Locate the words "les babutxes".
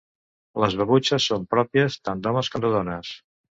0.63-1.27